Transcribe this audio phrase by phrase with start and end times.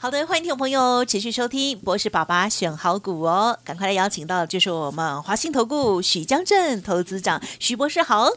[0.00, 8.30] 好的，欢迎听众朋友持续收听博士爸爸选好股哦，赶快来邀请到就是我们华信投顾许江镇投资长许博士好。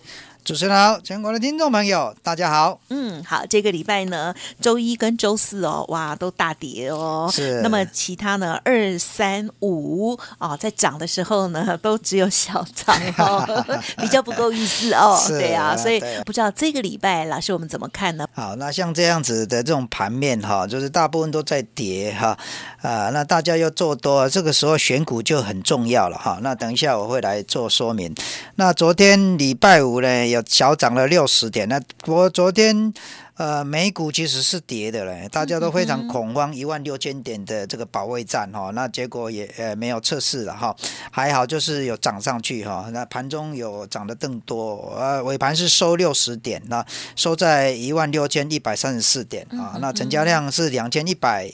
[0.43, 2.79] 主持人好，全国的听众朋友，大家好。
[2.89, 7.29] 嗯，好，这个礼拜呢，周一跟周四哦，哇，都大跌哦。
[7.31, 7.61] 是。
[7.61, 13.65] 那么其他呢，二三五哦，在涨的时候呢，都只有小涨哦，
[14.01, 15.15] 比较不够意思哦。
[15.27, 18.25] 对啊，所以不知道这个礼拜老师我们怎么看呢？
[18.33, 22.35] 好，那像这样子的这种盘面哈，就是大部分都在跌哈
[22.81, 26.39] 啊，那大家要做多，这个时候选股就很重要了哈。
[26.41, 28.11] 那等一下我会来做说明。
[28.55, 30.30] 那昨天礼拜五呢？
[30.31, 32.93] 有小涨了六十点，那我昨天
[33.35, 40.75] 呃美股其实是跌的嘞，大家都非常恐慌，一万六千点的这个保卫战哈，那结果也呃没有测试了哈，
[41.11, 51.51] 还好就是有涨上去哈，那盘中有涨得更多，呃尾盘是收六十点，那收在一万六千一百三十四点啊，那成交量是两千一百。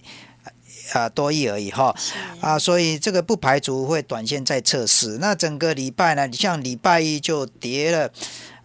[0.94, 1.94] 啊，多亿而已哈，
[2.40, 5.18] 啊，所以这个不排除会短线再测试。
[5.20, 8.10] 那整个礼拜呢，像礼拜一就跌了，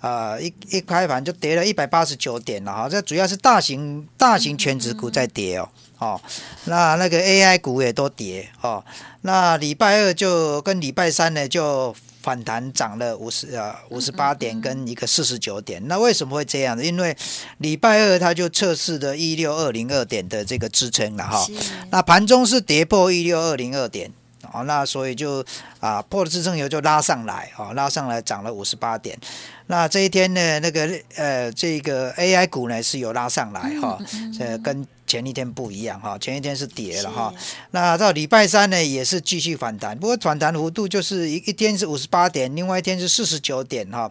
[0.03, 2.87] 啊，一一开盘就跌了一百八十九点了哈。
[2.91, 6.21] 这主要是大型大型全指股在跌哦，哦，
[6.67, 8.85] 那那个 AI 股也都跌哦。
[9.23, 11.97] 那礼拜二就跟礼拜三呢就。
[12.23, 16.85] 反弹涨了五十啊五十八点跟一个四十九点，那为什么会这样呢？
[16.85, 17.17] 因为
[17.59, 21.45] 礼拜二它就测试的一六二零二点的这个支撑了哈，
[21.91, 24.13] 那盘中是跌破一六二零二点。
[24.53, 25.45] 哦，那所以就
[25.81, 29.19] 啊破了支撑以后就拉上来，哦拉上来涨了五十八点。
[29.67, 33.99] 那这一天呢，那个呃这个 AI 股呢是有拉上来哈，
[34.39, 37.33] 呃跟前一天不一样哈，前一天是跌了哈。
[37.71, 44.11] 那到礼拜三呢也是继续反弹，不过反弹幅度就是一一天是五十八点，另外一天是四十九点哈。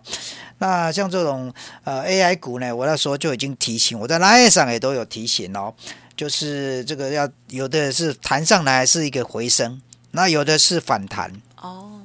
[0.57, 1.53] 那像这种
[1.83, 5.73] 呃 AI 股呢，我那时候就已经提醒，我在 Line 上也都有提醒哦，
[6.15, 9.79] 就是这个要有的是弹上来是一个回升。
[10.11, 12.01] 那有的是反弹哦，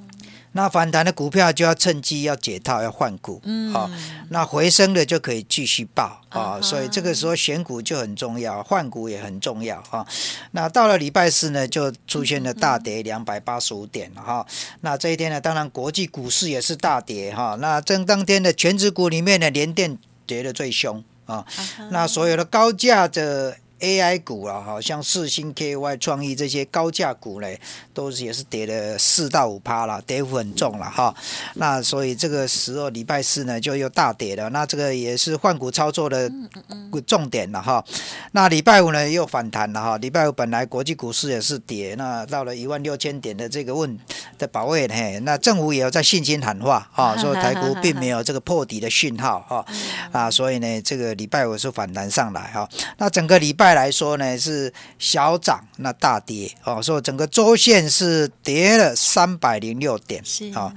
[0.52, 3.90] 那反弹的股票就要趁机要解套要换股，嗯，好，
[4.30, 10.06] 那回升的就可以继续报啊，所以这个时候选股就很重要，换股也很重要啊。
[10.52, 14.46] 那到了礼拜四呢，就出现了大跌两百八十五点了哈。
[14.80, 17.56] 那这一天呢，当然国际股市也是大跌哈。
[17.60, 21.44] 那正当天的全指股里面呢，连电跌的最凶啊。
[21.90, 23.56] 那所有的高价的。
[23.80, 27.60] AI 股啊，好像四星 KY 创意这些高价股嘞，
[27.92, 31.14] 都是也是跌了四到五趴了，跌幅很重了哈。
[31.56, 34.48] 那所以这个时候礼拜四呢，就又大跌了。
[34.48, 36.30] 那这个也是换股操作的
[37.06, 37.84] 重点了哈。
[38.32, 39.98] 那礼拜五呢又反弹了哈。
[39.98, 43.98] 礼拜五本来国际股市也是跌，那到了一万六千点的这个问
[44.38, 49.66] 的保卫嘿，那政府也有在信心喊话啊， 说台股并没有这个破底的讯号哈
[50.12, 52.66] 啊，所以呢这个礼拜五是反弹上来哈。
[52.96, 53.65] 那整个礼拜。
[53.74, 60.22] 来说呢是小涨，那大跌哦，所以整个周线是跌了三百零六点
[60.54, 60.72] 啊。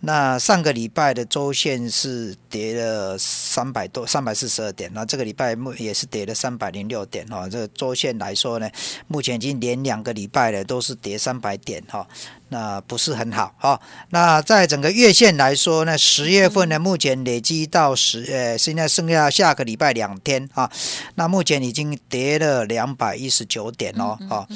[0.00, 4.88] 那上个礼拜的周线是跌了三百多，三百四十二点。
[4.94, 7.48] 那这个礼拜目也是跌了三百零六点哈。
[7.48, 8.70] 这个周线来说呢，
[9.08, 12.06] 目前已经连两个礼拜了，都是跌三百点哈。
[12.50, 13.80] 那不是很好哈。
[14.10, 20.70] 那在整个月线来说呢，十月份呢，目前累积到十呃，现在剩下下个礼拜两天啊。
[21.16, 24.46] 那目前已经跌了两百一十九点哦，啊。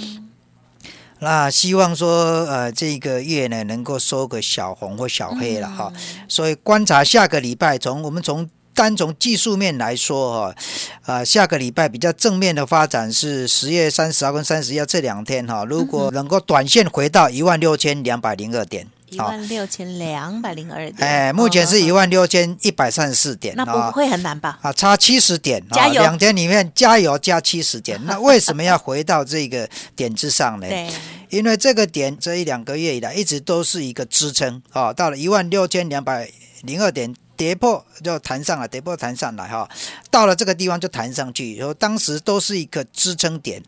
[1.23, 5.93] 那希望说，呃，这个月呢能够收个小红或小黑了哈，
[6.27, 10.55] 所以观察下个礼拜，从我们从单从技术面来说哈，
[11.03, 18.87] 啊，下个礼拜比较正面的发展是十月三十号跟三十一这两天哈，如果能够短线回到一万六千两百零二点。
[19.13, 24.59] 一万六千两百零二点，哎，目前是一万六千一百三十四点，那不会很难吧？
[24.63, 26.01] 啊，差七十点，加油！
[26.01, 30.67] 两天里面加油加七十点，那为什么要回到这个点之上呢？
[30.67, 30.89] 对，
[31.29, 36.31] 因为这个点这一两个月以来一直都是一个支撑啊，到了一万六千两百
[36.63, 37.15] 零二点。
[37.43, 39.69] 跌破就弹上来，跌破弹上来哈，
[40.13, 43.61] 到了这个地方就弹上去，然后当时都是一个支撑点，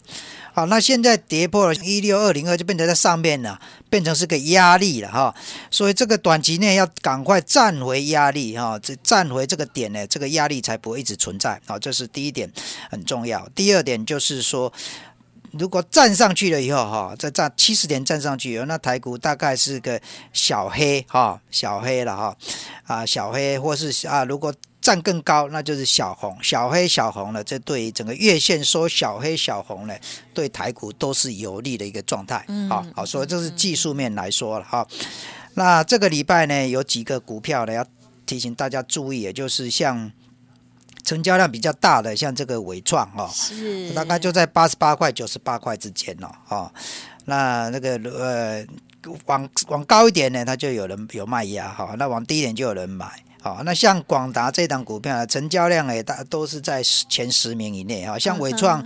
[0.52, 3.60] 好，那现在跌破了一六二零二就变成在上面了，
[3.90, 5.34] 变成是个压力了哈，
[5.72, 12.48] 所以这个短期内要赶快站回压力哈，这站回这个点呢，这个压力才不会一直存在，好，这是第一点
[12.88, 13.48] 很重要。
[13.56, 14.72] 第二点就是说。
[15.58, 20.00] 如果站上去了以后，哈，再站七十点站上去以后，那台股大概是个
[20.32, 22.36] 小黑，哈，小黑了，哈，
[22.84, 29.94] 啊小黑，或是啊如果站更高，那就是小红、小黑、小红了，这对整个月线收小黑、小红呢，
[30.34, 32.44] 对台股都是有利的一个状态。
[32.68, 34.86] 好，好，所以这是技术面来说了哈。
[35.54, 37.86] 那这个礼拜呢，有几个股票呢要
[38.26, 40.10] 提醒大家注意，也就是像。
[41.04, 43.90] 成交量比较大的，像这个伟创哦，是。
[43.90, 46.72] 大概就在八十八块、九十八块之间哦，哦，
[47.26, 48.66] 那那个呃，
[49.26, 53.06] 往往高一点呢，它就有人有卖压哈，那往低一点就有人买，
[53.42, 58.84] 好，那像广达这档股票，成交量也大都是在前十名以内哈，像伟创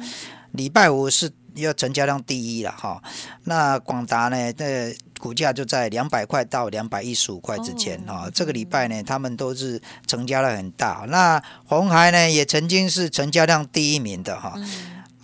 [0.52, 1.30] 礼拜五是
[1.60, 3.02] 要成交量第一了哈，
[3.44, 4.94] 那广达呢，那。
[5.18, 8.30] 股价就在两百块到两百一十五块之间哈。
[8.32, 11.04] 这个礼拜呢，他们都是成交量很大。
[11.08, 14.54] 那红海呢，也曾经是成交量第一名的哈。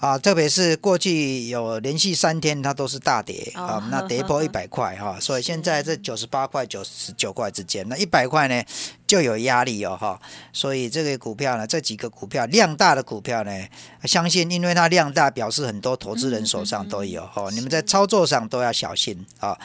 [0.00, 8.62] 啊，特别是过去有连续三天它都是大跌啊，那跌破 一百块哈，所以现在这九十八块、九十九块之间，那一百块呢
[9.06, 10.20] 就有压力哦哈。
[10.52, 13.50] 所以这个股票呢，这几个股票量大的股票呢，
[14.02, 17.48] 相信因为它量大，表示很多投资人手上都有哈。
[17.52, 19.58] 你们在操作上都要小心啊。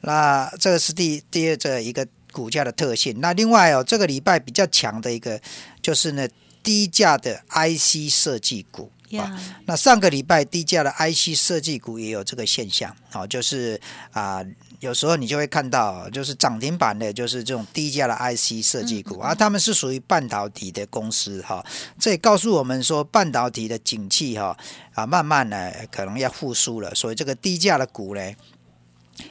[0.00, 3.20] 那这个是第第二这一个股价的特性。
[3.20, 5.38] 那另外哦，这个礼拜比较强的一个
[5.82, 6.26] 就是呢
[6.62, 8.90] 低价的 IC 设计股。
[9.16, 13.80] 啊，那上个礼拜低价的 IC 设计股也有这个现象，啊，就是
[14.12, 14.44] 啊，
[14.80, 21.64] 有时候你就会看到，就是涨停板的，就是这种低价的 IC 设计股啊，他们是属于半导体的公司哈，
[21.98, 24.56] 这也告诉我们说，半导体的景气哈
[24.94, 28.32] 啊，慢慢呢可能要复苏了，所以这个低价的股呢，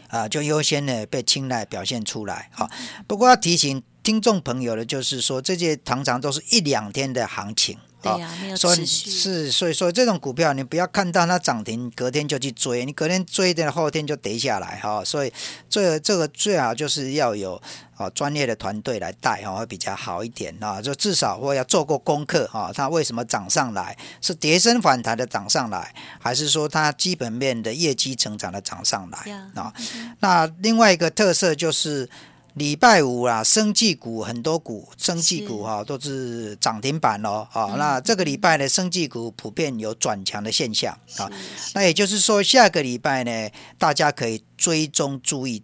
[0.10, 2.70] 啊，就优先呢被青睐表现出来哈。
[3.08, 7.78] 不过要提醒听众朋友的，就是说这些常常都是一两天的行情。
[8.04, 15.02] 对呀，没有持续是，所以说这种股票你不要看到它涨停，隔天就去追，你隔天追的后天就跌下来哈。
[15.06, 15.32] 所以
[15.70, 17.62] 这这个最好就是要有
[17.96, 20.82] 啊专业的团队来带哈，会比较好一点啊。
[20.82, 23.98] 就至少我要做过功课哈，它为什么涨上来？
[24.22, 29.74] 是跌升反弹的涨上来，还是说它基本面的业绩成长的涨上来啊？
[30.20, 32.10] 那另外一个特色就是。
[32.56, 37.48] 礼拜五啊，生技股很多股，生技股哈都是涨停板哦。
[37.52, 41.28] 啊，那这个礼拜呢，生技股普遍有转强的现象啊。
[41.74, 45.64] 那也就是说，下个礼拜呢，大家可以追踪注意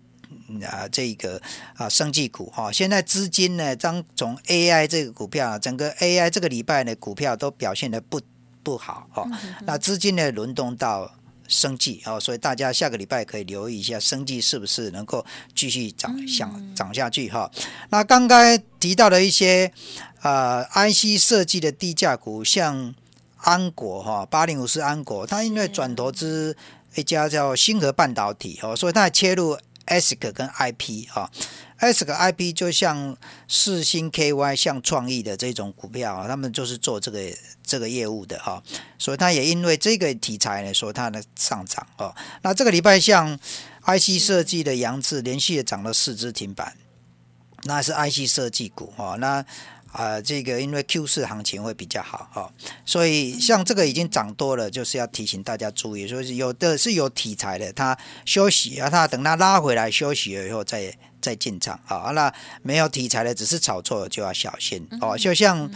[0.63, 1.39] 啊，这个
[1.75, 2.71] 啊，生技股哈。
[2.71, 8.19] 现在资金呢，将从 AI 这个股票，整个 AI 这个礼拜呢，股票都表现的不
[8.63, 9.29] 不好哈。
[9.61, 11.11] 那资金呢，轮动到。
[11.49, 17.51] 生计哦，所以大家下个礼拜可以留意一下生计是不是能够继续涨，想涨下去哈。
[17.89, 19.69] 那刚刚提到的一些
[20.21, 22.93] 呃 IC 设计的低价股，像
[23.37, 26.55] 安国哈，八零五是安国，它因为转投资
[26.95, 29.57] 一家叫星河半导体哦，所以它切入
[29.89, 31.29] ASIC 跟 IP 啊
[31.79, 37.19] ，ASIC IP 就像四星 KY 像创意的这种股票啊，他们就是做这个
[37.63, 38.63] 这个业务的哈，
[38.97, 42.15] 所以它也因为这个题材呢，所以它的上涨哦。
[42.43, 43.37] 那这个礼拜像
[43.83, 46.75] IC 设计的杨志连续的涨了四只停板，
[47.63, 49.17] 那是 IC 设计股哦。
[49.19, 49.43] 那
[49.91, 52.51] 啊，这个因为 Q 四行情会比较好哈，
[52.85, 60.93] 所以像这个已经涨多了，就是要提醒大家注意，说是有的是有题材的，它休息啊，它等它拉回来休息了以后再。
[61.21, 65.17] 再进场啊，那没有题材的，只是炒作就要小心哦。
[65.17, 65.69] 就像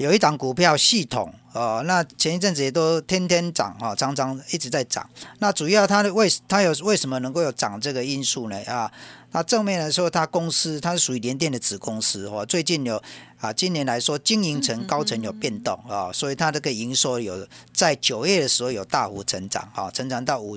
[0.00, 5.06] 有一档股票系统哦，那前一阵子也都天天涨啊，常常一直在涨。
[5.40, 8.58] 那主要它的为它有为什么能够有涨这个因素呢？
[8.64, 8.90] 啊，
[9.32, 12.46] 那正面来说，它公司它是属于联电的子公司哦。
[12.46, 13.02] 最近有
[13.40, 20.56] 啊，今年来说经营层高层有变动啊，所以它这个营收有在九月的时候有大幅成长啊，成长到五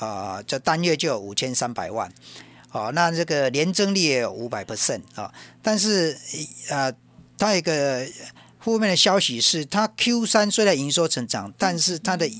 [0.00, 2.12] 啊，这单月就有五千三百万。
[2.72, 6.18] 哦，那这个年增率也有五百 percent 啊，但是
[6.68, 6.92] 呃，
[7.38, 8.04] 它一个
[8.62, 12.30] 负面的消息是，它 Q 三虽然营收成长，但是它的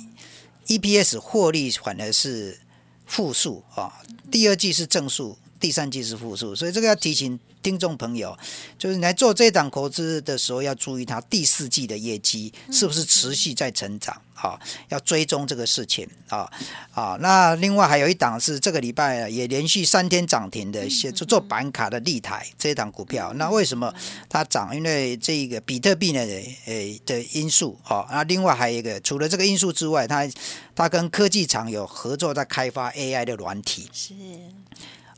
[0.67, 2.61] EPS 获利反而是
[3.05, 4.00] 负数啊，
[4.31, 7.38] 第二季是正数，第三季是负数，所以这个要提醒。
[7.62, 8.37] 听众朋友，
[8.78, 14.59] 就是你来做这档投资的时候，要注意它第四季的业绩是不是持续在成长啊？
[14.88, 16.50] 要追踪这个事情啊
[16.92, 17.16] 啊！
[17.21, 23.33] 那另外还有一档是这个礼拜也连续三天涨停的，写做板卡的立台这一档股票。
[23.35, 23.95] 那为什么
[24.28, 24.75] 它涨？
[24.75, 26.21] 因为这个比特币呢，
[26.66, 28.07] 诶的因素啊。
[28.11, 30.28] 那另外还有一个，除了这个因素之外，它
[30.75, 33.88] 它跟科技厂有合作，在开发 AI 的软体。
[33.92, 34.14] 是。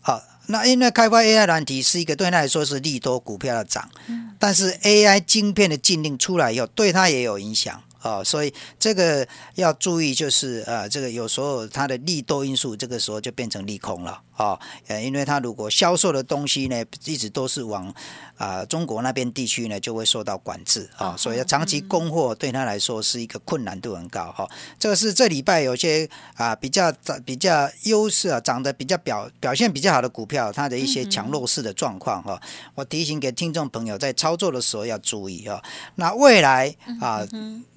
[0.07, 3.89] 好，那因为开发 AI 软体是一个对他来说是利多股票的涨，
[4.39, 14.21] 但是 AI 晶片的禁令出来以后，对他也有影响哦，所以这个要注意，就是呃，这个有时候它的利多因素，这个时候就变成利空了。
[14.37, 14.59] 哦，
[14.89, 17.93] 呃，因为它如果销售的东西呢，一直都是往
[18.37, 24.47] 啊中国那边地区呢，就会受到管制啊，所以长期供货对他来说是一个困难度很高哈。
[24.79, 26.93] 这个是这礼拜有些啊比较
[27.25, 32.39] 比较优势啊，涨得比较表表现比较好的股票，它的一些强弱势的状况哈。
[32.75, 35.63] 我提醒给听众朋友，在操作的时候要注意啊。
[35.95, 37.27] 那未来啊。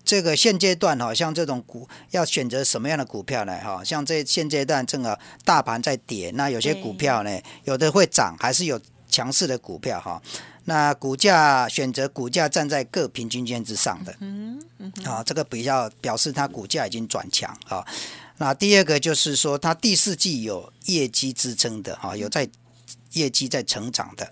[0.08, 3.60] 这个现阶段哈，像这种股要选择什么样的股票呢？
[3.60, 10.22] 哈，像这现阶段正好大盘在跌，那有些股票呢，有的会涨，还是有强势的股票哈。
[10.64, 17.86] 那股价选择股价站在各平均线之上的，嗯嗯，啊，这个比较表示它股价已经转强啊。
[18.38, 22.48] 那第二个就是说，它第四季有业绩支撑的哈，有在
[23.12, 24.32] 业绩在成长的。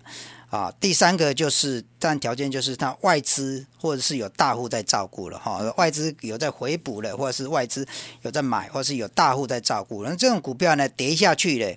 [0.56, 7.86] 啊，第三个就是，但条件就是它外资或者是有大户在照顾了哈，外资有在回补了，或者是外资
[8.22, 10.06] 有在买，或者是有大户在照顾。
[10.06, 11.76] 那这种股票呢，跌下去了，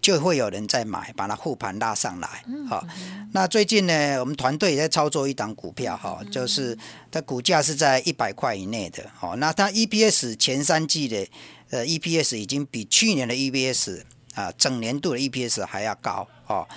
[0.00, 2.44] 就会有人在买，把它护盘拉上来。
[2.68, 2.86] 好，
[3.32, 6.78] 那最近呢，我们团队也在操作一档股票哈，就是
[7.10, 9.02] 它股价是在一百块以内的。
[9.20, 11.26] 哦，那它 EPS 前三季的
[11.70, 14.00] 呃 EPS 已经比去年的 EPS
[14.34, 16.68] 啊整年度的 EPS 还要高哦。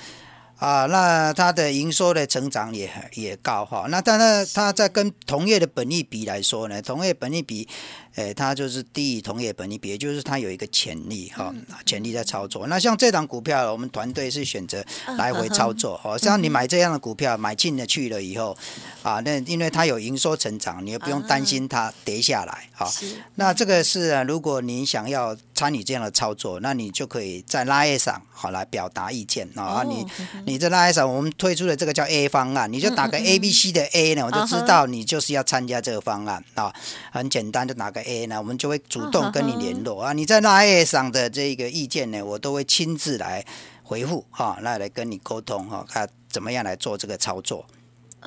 [0.57, 7.67] 啊，那它的营收的成长也也高哈，那但是它在跟同业的本利比来说呢，同业本利比。
[8.15, 11.53] 诶，它就是低于同业本益比，就是它有一个潜力哈，
[11.85, 12.65] 潜力在操作。
[12.67, 14.81] 那像这档股票，我们团队是选择
[15.17, 16.17] 来回操作哦。
[16.17, 18.57] 像你买这样的股票，买进了去了以后，
[19.03, 22.89] 啊，那因为它有营收成长，你也不用担心它跌下来哈。
[23.35, 29.83] 那这个是如果你想要参与这样的操作，那你就可以在拉页上好来表达意见啊。
[29.83, 30.05] 你
[30.45, 36.73] 你在拉页上，我们推出的这个叫 A 方案，你就打个 A B C 的 A 呢，我就知道你就是要参加这个方案啊。
[37.11, 38.04] 很简单，就打个。
[38.05, 40.13] A 呢，我们就会主动跟你联络啊。
[40.13, 43.45] 你在那 A 上的这个意见呢，我都会亲自来
[43.83, 47.65] 回复哈，那来跟你沟通哈，看怎么样来做这个操作。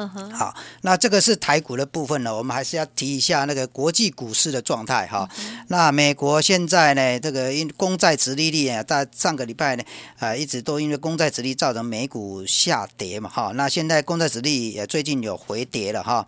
[0.00, 5.28] 嗯哼，好，那这个是台股的部分呢，我们还是要提一下那个国际股市的状态哈。
[5.66, 9.82] 那美国现在呢，这个因公债殖利率啊，在上个礼拜呢，
[10.20, 13.50] 啊，一直都因为公债殖利率造成美股下跌嘛哈。
[13.56, 16.24] 那现在公债殖利率也最近有回跌了哈。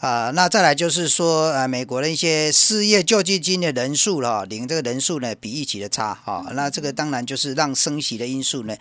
[0.00, 6.44] 啊，那再来就是说，呃，美国的一些失业救济金的人数了，领这个人数呢，比预期的差哈。
[6.52, 8.76] 那这个当然就是让升息的因素呢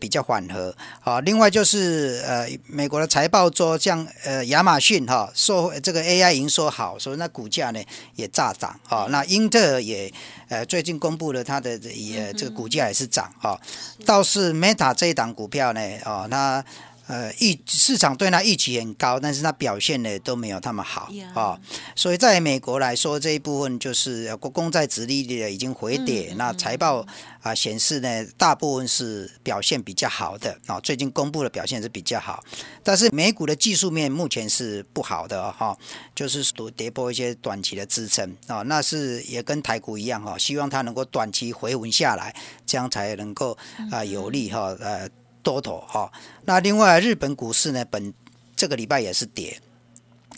[0.00, 0.74] 比较缓和。
[1.00, 7.82] 好，另外就是呃，美国的财报说，像呃亚马逊哈，说这个 AI 营收好，所以那股价呢
[8.16, 9.06] 也炸涨啊。
[9.10, 10.10] 那英特尔也
[10.48, 13.60] 呃最近公布了它的也这个股价也是涨啊。
[14.06, 16.64] 倒是 Meta 这一档股票呢，哦，那。
[17.06, 21.58] 呃，预市场对它预期很高，但是它表现呢都没有那么好啊。
[21.96, 27.04] 所以在美国来说，这一部分就是国公债殖利率已经回跌，那财报
[27.42, 30.78] 啊显示呢，大部分是表现比较好的啊。
[30.80, 32.42] 最近公布的表现是比较好，
[32.82, 35.76] 但是美股的技术面目前是不好的哈，
[36.14, 36.44] 就是
[36.76, 38.62] 跌破一些短期的支撑啊。
[38.62, 43.58] 那是也跟台股一样哈，希望它能够短期回稳下来，这样才能够
[43.90, 45.08] 啊有利哈呃。
[45.42, 46.10] 多头哈，
[46.44, 48.12] 那另外日本股市呢，本
[48.56, 49.60] 这个礼拜也是跌。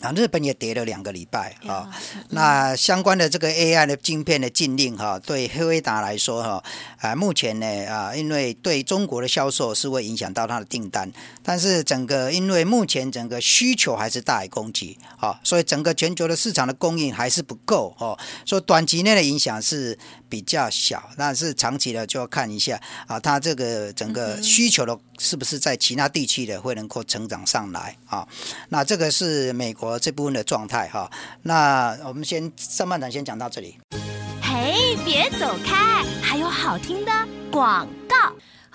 [0.01, 1.89] 啊，日本也跌了两个礼拜啊。
[2.29, 6.63] 那相关的这个 AI 的晶片的禁令哈，对黑威达来说哈，
[6.97, 11.09] 啊，目前呢啊，因为对中国的销售是会影响到它的订单，
[11.41, 19.97] 但是整个因为目前整个需求还是大于供给啊，所以整个全球的市场的供应还是不够哦，所以短期内的影响是
[20.29, 28.27] 比较小，但是长期的就要看一下啊，它这个整个需求的是不是在其他地区的会能够成长上来啊？
[28.69, 29.95] 那这个是美国。
[30.05, 31.09] 这部分的状态哈，
[31.41, 33.77] 那我们先上半场先讲到这里。
[34.41, 37.11] 嘿，别走开，还有好听的
[37.49, 38.15] 广告。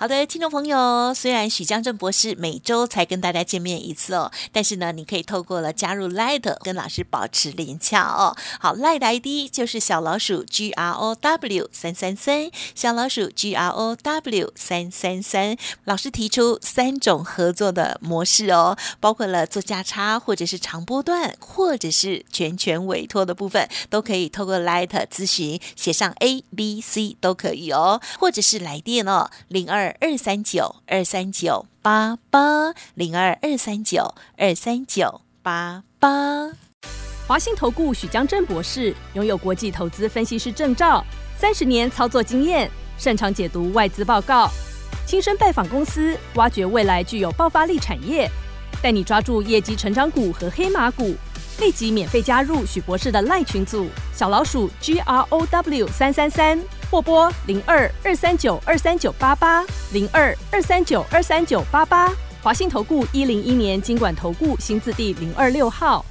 [0.01, 8.35] 好的，听众朋友，虽然许江正博士每周才跟大家见面一次哦，但是呢，你可以透过了加入 Light 跟老师保持连洽哦。
[8.59, 15.55] 好，Light ID 就是小老鼠 G R O W 三三三，小老鼠 G R O W 三三三。
[15.83, 29.90] 老师提出三种合作的模式哦，包括了做价差，或者是长波段，或者是全权委托的部分，都可以透过 Light 咨询，写上 A B C 都可以哦，或者是来电哦，零二。
[29.99, 36.49] 二三九二三九八八零二二三九二三九八八，
[37.27, 41.03] 华信投顾许江正博士拥有国际投资分析师证照，
[41.37, 44.49] 三十年操作经验，擅长解读外资报告，
[45.05, 48.29] 亲身拜访公司，挖掘未来具有爆发力产业，
[48.81, 51.15] 带你抓住业绩成长股和黑马股。
[51.61, 59.63] 立即免费加入许博士的赖群组，小老鼠 G R O W 三三三，或拨零二二三九二三九八八
[59.93, 62.11] 零二二三九二三九八八。
[62.41, 66.03] 华信投顾一零一年经管投顾新字第零二六号。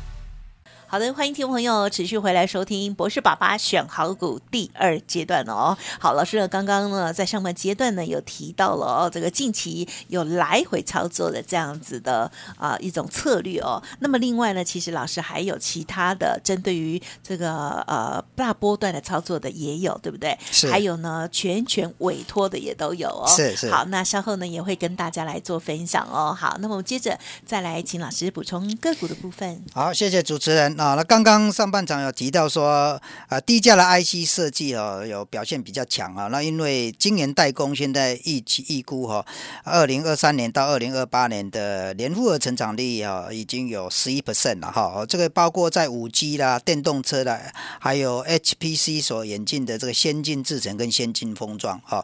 [0.90, 5.78] 好的，欢迎听众朋友持续回来收听博士爸爸选好股第二阶段哦。
[6.00, 13.80] 好，老师呢刚刚呢在上半阶段呢有提到了哦，这个近期有来回操作的这样子的啊一种策略哦。
[14.00, 20.36] 那么另外呢，其实老师还有其他的针对于这个呃大波段的操作的也有，对不对？
[20.50, 20.68] 是。
[20.68, 23.28] 还有呢，全权委托的也都有哦。
[23.28, 23.70] 是是。
[23.70, 26.36] 好，那稍后呢也会跟大家来做分享哦。
[26.36, 27.16] 好，那么接着
[27.46, 29.64] 再来请老师补充个股的部分。
[29.72, 30.79] 好，谢谢主持人。
[30.80, 36.28] 啊，那刚刚上半场有提到说，啊，低价的 IC 设计哦，有表现比较强啊。
[36.28, 39.22] 那因为今年代工现在预期预估哈，
[39.62, 45.04] 二零二三年到二零二八年的年复合成长率啊，已经有十一 percent 了哈。
[45.06, 47.38] 这个包括在五 G 啦、电动车啦，
[47.78, 52.02] 还有 HPC 所引进的这个先进制程跟先进封装哈。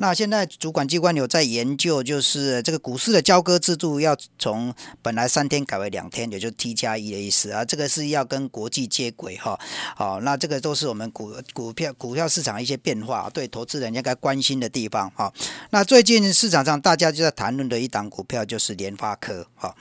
[0.00, 7.64] 那现在主管机关有在研究，就是这个股市的交割制度要从本来三天改为两天，也就 T 加一的意思啊。
[7.64, 9.58] 这个是要跟国际接轨哈，
[9.96, 15.32] 好，那这个都是我们股股票股票市场一些变化，对投资人应该关心的地方哈。
[15.70, 19.74] 那最近市场上大家就在谈论的一档股票就是联发科哈。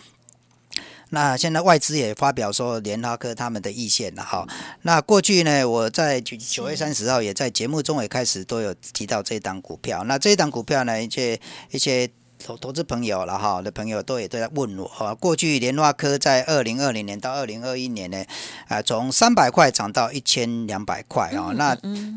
[1.10, 4.46] 那现在外资也发表说联发科他们的意见了哈。
[4.82, 10.04] 那过去呢，我在九九月三十号也在节目中也开始都有提到这一档股票。
[10.04, 11.40] 那这一档股票呢，一些
[11.72, 12.10] 一些。
[12.44, 15.14] 投投资朋友了哈，的朋友都也都在问我哈。
[15.16, 18.24] 过去联发科在二零二零年到二零二一年呢，
[18.68, 21.52] 啊，从三百块涨到一千两百块啊。
[21.56, 21.76] 那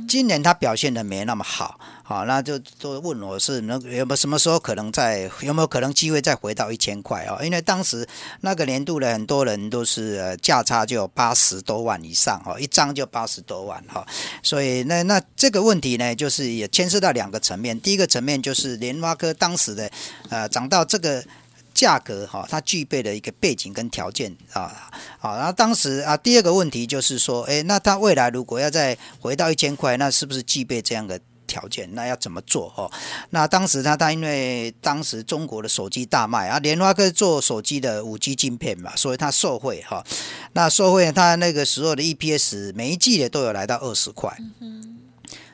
[0.08, 1.80] 今年它表现的没那么好。
[2.10, 7.38] 好，那就都问我是能有没有什么时候可能再有没有可能机会再回到一千块啊？
[7.40, 8.04] 因为当时
[8.40, 14.04] 那个年度的很多人都是价差就有八十多万以上哈，一张就八十多万哈，
[14.42, 17.80] 所以那那这个问题呢，就是也牵涉到两个层面。
[17.80, 19.88] 第一个层面就是联发科当时的
[20.30, 21.24] 呃涨到这个
[21.72, 24.90] 价格哈，它具备的一个背景跟条件啊，
[25.20, 31.20] 好，然后当时啊，第二个问题就是说，哎，那它未来如果要再回到一千块，那是不是具备这样的？
[31.50, 32.88] 条件那要怎么做哦？
[33.30, 40.04] 那当时他他因为当时中国的手机大卖啊，联发科做手机的五 G 镜片嘛，所以他受贿哈。
[40.52, 44.36] 那受贿他那个时候的 EPS 每一季的都有来到二十块。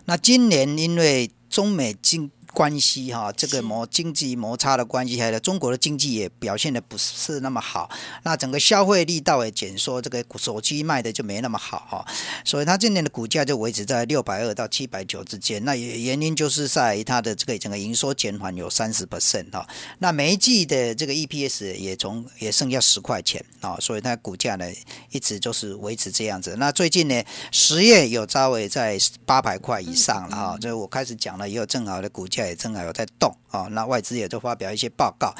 [0.05, 7.91] 那今年因为中美经关系哈，这个摩经济摩擦的关系，还有中国的经济也表现的不是那么好，
[8.23, 12.07] 那整个消费力道也减缩，这个手机卖的就没那么好哈，
[12.47, 15.63] 所以它今年的股价就维持在六百二到七百九之间。
[15.67, 24.65] 那原因就是在它的这个整个营收减缓有三十 percent 哈，那每一季的这个 EPS 也从也剩下十块钱啊，所以它股价呢
[25.11, 26.57] 一直就是维持这样子。
[26.59, 32.46] 那最近呢，十月有稍微在八百块以上了哈，就是我开始讲了以后，正好的股价。
[32.47, 35.35] 也正好有在动啊，那外资也都发表一些报告，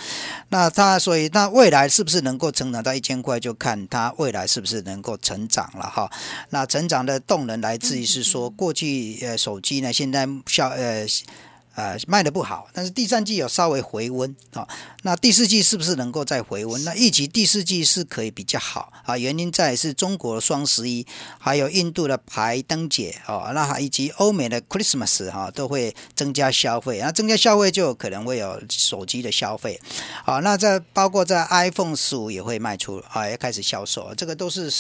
[0.49, 6.11] 那它所以那未来是不是能够成长到一千块，就看它未来是不是能够成长了哈。
[6.51, 11.07] 那成长的动能来自于是说，过去呃手机呢现在效呃。
[11.77, 14.67] 呃，卖的不好，但是第三季有稍微回温啊。
[15.03, 16.83] 那第四季是不是能够再回温？
[16.85, 19.17] 那预期第四季是可以比较好啊。
[19.17, 21.07] 原因在是中国双十一，
[21.39, 26.99] 还有印度的排灯节哦，那还以及欧美的 Christmas 哈，都会增加消费。
[27.01, 29.79] 那增加消费就可能会有手机的消费。
[30.25, 34.73] 好，那在包括在 iPhone 十五也会卖出啊，要开始销售，这个都是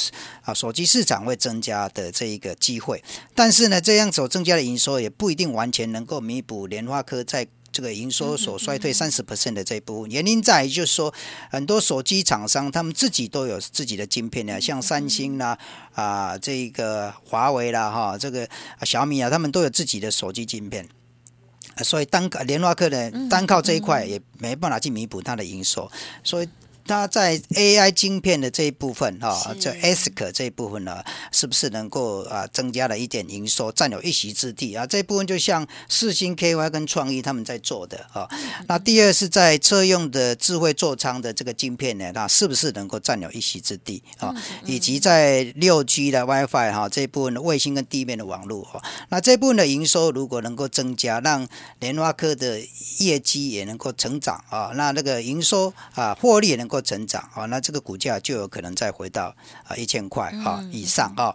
[0.43, 3.05] 啊手机市场会增加的这一个机会。
[3.35, 6.97] 但是呢，这样所增加的营收也不一定完全能够弥补连。
[6.97, 11.13] 华科在这个营收所衰退三十 percent 的这一部分，原因在于就是说，
[11.51, 15.59] 很多手机厂商他们自己都有自己的晶片呢，像三星啦、
[15.93, 18.49] 啊这个华为啦、哈这个
[18.85, 20.89] 小米啊，他们都有自己的手机晶片，
[21.85, 25.91] 所以单联发科呢，单靠这一块也没办法去弥补它的营收，
[26.25, 26.49] 所以。
[26.87, 34.87] 它在 AI 晶片的这一部分哈，这 ASIC 这一部分呢，是不是能够啊增加了一点营收，占有一席之地啊？
[34.87, 38.29] 这一部分就像四星 KY 跟创意他们在做的啊。
[38.69, 44.33] 那第二是在车用的智慧座舱的这个晶片呢，那是不是能够占有一席之地啊？
[44.65, 51.47] 以及在六 G 的 WiFi 哈这一部分的卫星跟地面的网络哈，那这部分的营收如果能够增加，让
[51.81, 52.61] 联发科的
[52.99, 56.76] 业绩也能够成长啊，那那个营收啊获利也能够。
[56.83, 59.35] 成长啊，那这个股价就有可能再回到
[59.65, 61.35] 啊一千块啊以上啊。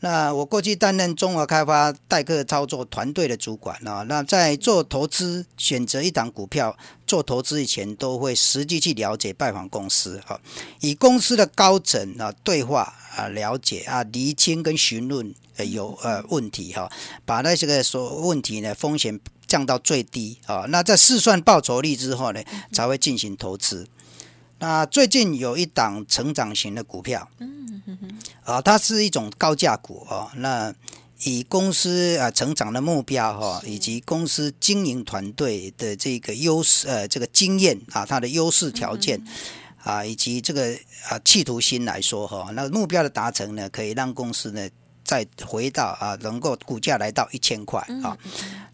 [0.00, 10.40] 那我过去担任中华开发代客操作团队的主管啊，那在做投资选择一档股票做投资以前，都会实际去了解拜访公司哈，
[10.80, 16.88] 以公司的高层啊对话啊了解啊厘清跟询问呃有呃问题哈，
[17.24, 23.88] 把那些个所问题呢风险降到最低啊，那在试算报酬率之后呢，才会进行投资。
[24.60, 28.08] 那最近有一档成长型的股票，嗯哼哼，
[28.42, 30.28] 啊，它是一种高价股哦。
[30.34, 30.74] 那
[31.22, 39.20] 以公司啊成长的目标哈，以及公司经营团队的这个优势呃这个经验啊，它的优势条件
[39.82, 40.76] 啊，以及这个
[41.08, 44.68] 啊企图心来说哈，那目标的达成呢，可以让公司呢
[45.04, 48.18] 再回到啊能够股价来到一千块啊。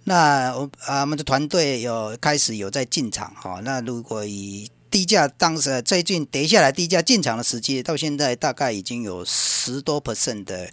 [0.05, 3.61] 那我啊我们的团队有开始有在进场哈。
[3.63, 10.71] 那如果以低价当时最近跌下来，低价进场的时机到现在大概已经有十多 percent 的，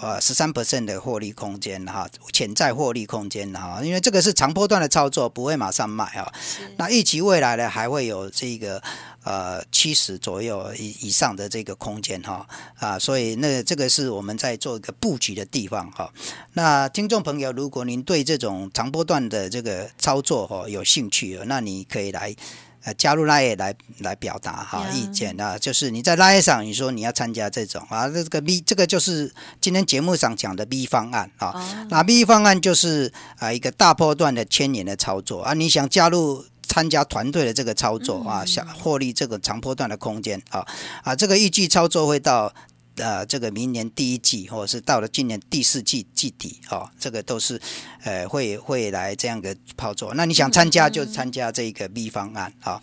[0.00, 6.32] 呃十三 percent 的获利空间哈，潜在获利空间哈，因为这个是长波段的操作，不会马上卖哈。
[6.76, 8.80] 那预期未来呢，还会有这个
[9.24, 16.08] 呃七十左右以以上的这个空间哈啊，所以那这个是我们在做一个布局的地方哈。
[16.52, 22.36] 那听众朋友，如果您对这种长波段的这个操作哈有兴趣，那你可以来。
[22.84, 31.54] 呃，加入拉也来来表达哈意见啊，就是你在拉页上你说你要参加这种啊，这个 B 这个就是今天节目上讲的 B 方案啊。
[31.88, 40.66] 那 B 方案就是啊一个大波段的千年的操作啊，你想加入参加团队的这个操作啊，想获利这个长波段的空间啊
[41.02, 42.52] 啊，这个预计操作会到。
[43.02, 47.60] 呃，这个明年第一季，或者是到了今年第四季季底，哦，这个都是，
[48.04, 50.14] 呃，会会来这样的操作。
[50.14, 52.80] 那你想参加就参加这个 B 方案，啊。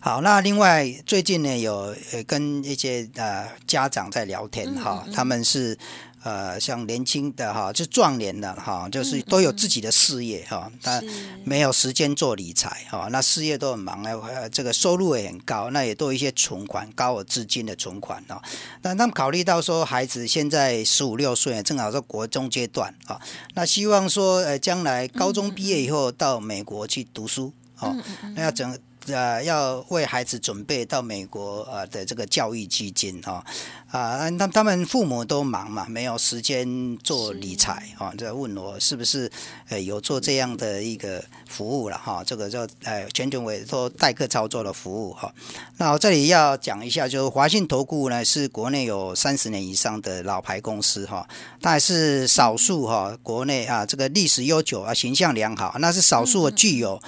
[0.00, 1.94] 好，那另外最近呢，有
[2.26, 5.78] 跟一些呃家长在聊天，哈，他们是。
[6.26, 11.00] 呃，像年轻的哈，就壮年的哈，就是都有自己的事业哈，他
[11.44, 18.42] 没有时间做理财哈，那事业都很忙啊，这个收入也很高，那也都有一些存款，高额资金的存款哦。
[18.82, 23.20] 那他们考虑到说，孩子现在十五六岁，正好是国中阶段啊，
[23.54, 27.96] 那希望说，呃，将来高中毕业以后到美国去读书哦，
[28.34, 28.76] 那要整。
[29.08, 33.44] 呃，要为孩子准备到美国呃的这个教育基金哈
[33.90, 39.30] 啊，那他们父母都忙嘛，没有时间做理财啊，在问我是不是
[39.68, 42.22] 呃有做这样的一个服务了哈？
[42.24, 45.32] 这个叫呃全权委托代客操作的服务哈。
[45.76, 51.26] 那我这里要讲一下，就是华信投顾呢是国内有三十年以上的老牌公司哈，
[51.60, 57.00] 它还是少数哈国内啊这个历史悠久啊形象良好，那是少数具有。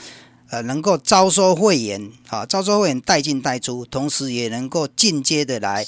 [0.51, 5.87] 呃，能够招收会员啊，招收会员带进带出，同时也能够进阶的来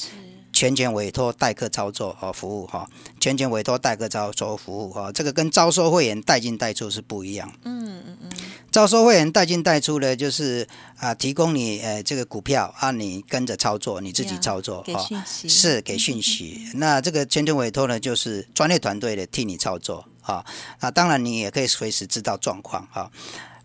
[0.52, 2.86] 全权委托代客操作和服务哈，
[3.18, 7.50] 全权委托代客操作服务哈，这个跟招收会员带进带出是不一样。
[7.64, 8.30] 嗯嗯嗯，
[8.70, 10.66] 招收会员带进带出呢，就是
[10.98, 16.66] 啊，提供你呃这个股票啊，你跟着操作，你自己操作哈，是给讯息。
[16.74, 20.44] 那这个全权委托呢，就是专业团队的替你操作啊，
[20.80, 23.10] 那当然你也可以随时知道状况哈。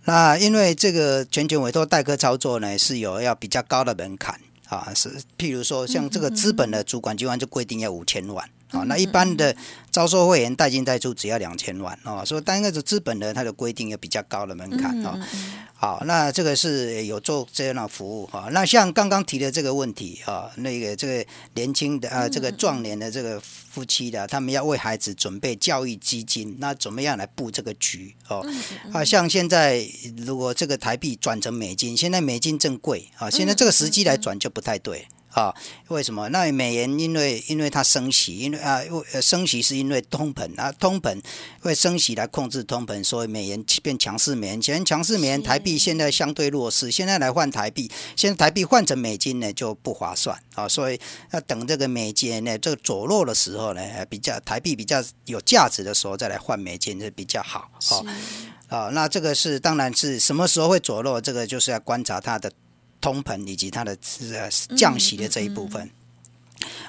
[0.05, 4.39] 那因为这个全权委托代客操作呢，是有要比较高的门槛
[4.69, 8.47] 啊，是譬如说像这个资本的主管机关就规定要五千万。
[8.75, 9.55] 啊，那一般的
[9.91, 15.19] 招收会员代进代出只要两千万哦，所以单个的资本呢，它的规定有比较高的门槛哦。
[15.77, 18.47] 好，那这个是有做这样的服务哈。
[18.51, 28.43] 那像刚刚提的这个问题啊，那个这个年轻的啊，这个壮年的这个夫妻的，他们要为孩子准备教育基金，那怎么样来布这个局哦？
[28.93, 29.85] 啊，像现在
[30.25, 35.05] 如果这个台币转成美金，现在美金正贵啊，现在这个时机来转就不太对。
[35.35, 35.53] 啊，
[35.89, 36.29] 为什么？
[36.29, 38.81] 那美元因为因为它升息，因为啊，
[39.21, 41.21] 升息是因为通膨啊，通膨
[41.59, 44.33] 会升息来控制通膨，所以美元变强势。
[44.33, 50.97] 美元前强势，美元台币现在相对弱势，现在来换台币，现在台币换成美金呢就不划算啊，所以
[51.31, 57.99] 要等这个美金呢这个走弱的时候呢，比较台币比较有价值的时候再来换美金是比较好啊。
[58.69, 62.49] 啊，那这个是当然是什么时候会走弱，这个就是要观察它的。
[63.05, 63.95] 通膨以及它的
[64.33, 65.87] 呃降息的这一部分，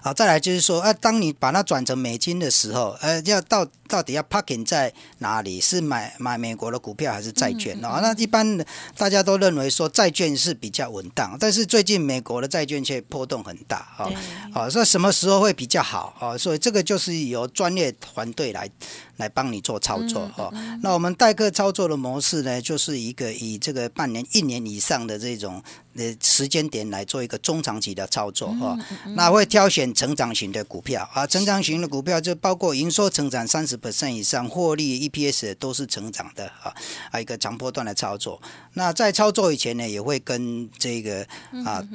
[0.02, 5.60] 好，再来就是说，啊，当你把它转成美金的时候，呃，要到到底要 parking 在哪里？
[5.60, 7.76] 是买买美国的股票还是债券？
[7.84, 8.64] 哦，那一般
[8.96, 14.10] 大家都认为说债券是比较稳当，但是最近美国的债券却波动很大，哦，
[14.54, 16.16] 哦，说什么时候会比较好？
[16.18, 18.70] 哦，所以这个就是由专业团队来。
[19.16, 20.52] 来帮你做操作哈，
[20.82, 25.62] 那我们代客操作的模式呢，就是一个以这个半年、一年以上的这种
[25.96, 28.76] 呃时间点来做一个中长期的操作哈。
[29.14, 36.72] 那会挑选选成长型的股票啊，成长型的股票就包括营收成长三十 percent 以上，获利 EPS 都是成长的啊，
[37.10, 38.40] 啊一个长波段的操作。
[38.72, 41.20] 那在操作以前呢，也会跟这个
[41.62, 41.86] 啊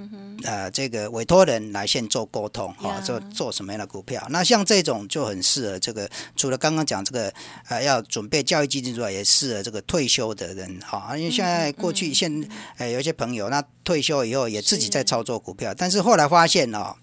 [0.44, 4.24] 呃这个委托人来先做沟通哈，做做什么样的股票。
[4.30, 7.34] 那像这种就很适合这个，除了刚刚讲这个
[7.68, 16.96] 呃要准备教育基金之外，也适合这个退休的人哈，因为现在过去现呃有一些朋友那退休以后也自己在操作股票，但是后来发现哦，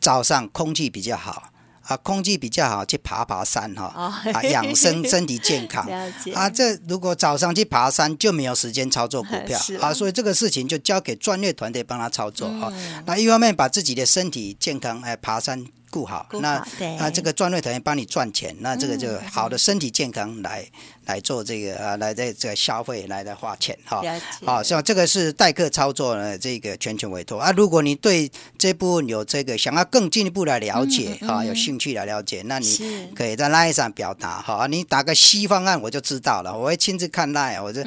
[0.00, 1.50] 早上空气比较好。
[1.84, 3.86] 啊，空气比较好，去爬爬山哈，
[4.32, 5.84] 啊，养生 身体健康。
[6.32, 12.72] 啊，这如果早上去爬山就没有时间操作股票 啊，所以这个事情就交给专业团队帮他操作啊。
[13.04, 15.66] 那一方面把自己的身体健康，哎，爬山。
[15.92, 16.66] 顾好，那
[16.98, 20.64] 那这个专业团队帮你赚钱，那这个就好的身体健康来
[21.04, 24.02] 来做这个啊，来在这个消费来来花钱哈。
[24.46, 27.52] 好，像这个是代客操作的这个全权委托啊。
[27.54, 34.66] 如果你对这部分有这个想要更进一步来了解啊，有兴趣来了解，那你可以在 line 上表达哈。
[34.66, 37.82] 你打个 C 方案我就知道了，我会亲自看 line，我就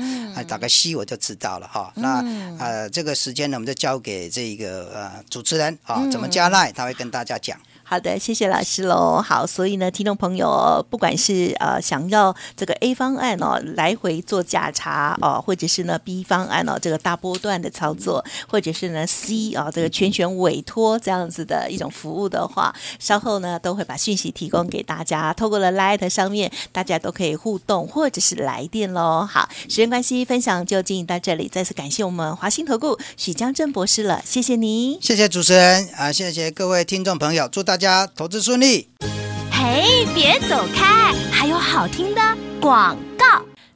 [0.47, 1.91] 打个 C 我就知道了哈。
[1.95, 2.23] 那
[2.59, 7.57] 呃这个时间呢，我们就交给这个呃主持人啊，怎么加 line，他会跟大家讲。
[7.87, 9.21] 好的，谢谢老师喽。
[9.21, 29.29] 好，所以呢，听众朋友，不管是呃想要这个 A 方案哦，来回做价差哦，或者是呢 B 方案哦，这个大波段的操作，或者是呢 C 啊这个全权委托这样子的一种服务的话，稍后呢都会把讯息提供给大家，透过了 Light 上面，大家都可以互动或者是来电喽。
[29.31, 37.74] 好，时间关系，分享就进行到这里，再次感谢我们华兴投顾许江正博士了，谢谢您，谢谢主持人啊，谢谢各位听众朋友，祝大。
[37.75, 38.87] 大家投资顺利。
[39.51, 42.21] 嘿，别走开，还有好听的
[42.61, 43.25] 广告。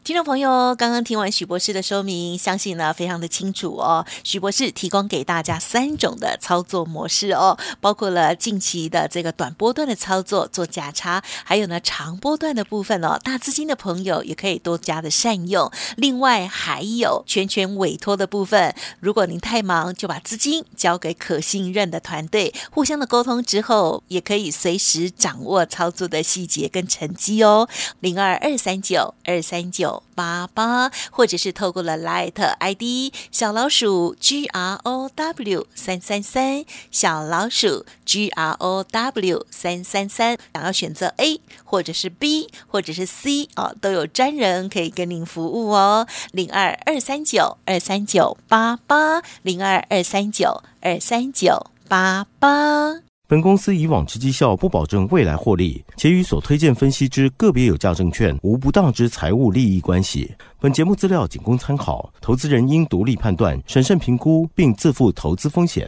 [0.09, 4.03] 听众朋友，刚刚听完许博士的说明，相信呢非常的清楚哦。
[4.23, 15.71] 许博士提供给大家三种的操作模式哦，包括了近期的这个短波段的操作做价差，还有呢长波段的部分哦，大资金的朋友也可以多加的善用。
[15.95, 27.69] 另外还有全权委托的部分，如果您太忙，就把资金交给可信任的团队，互相的沟通之后，也可以随时掌握操作的细节跟成绩哦。
[27.99, 29.98] 零二二三九二三九。
[30.15, 42.09] 八八，或者是透过了 Light ID 小老鼠 G R O W 三三三，小老鼠 G R O W 三三三，想要选择 A 或者是
[42.09, 46.07] B 或者是 C 哦，都有专人可以跟您服务哦。
[46.31, 53.08] 零二二三九二三九八八，零二二三九二三九八八。
[53.29, 60.33] 本公司以往之绩效不保证未来获利，且与所推荐分析之个别有价证券无不当之财务利益关系。
[60.59, 65.87] 本节目资料仅供参考，投资人应独立判断、审慎评估，并自负投资风险。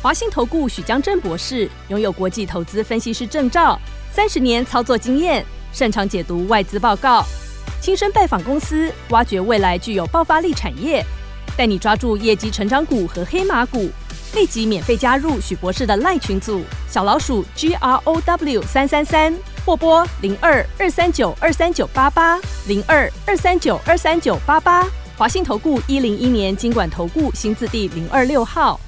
[0.00, 3.76] 华信投顾许江真博士拥有国际投资分析师证照，
[4.12, 7.24] 三十年操作经验，擅长解读外资报告，
[7.80, 11.04] 亲身拜访公司，挖掘未来具有爆发力产业，
[11.56, 13.90] 带你抓住业绩成长股和黑马股。
[14.34, 24.86] 立即免费加入许博士的赖群组，小老鼠 G R O W 三三三，或拨零二二三九二三九八八零二二三九二三九八八。
[25.16, 28.80] 华信投顾一零一年经管投顾新字第零二六号。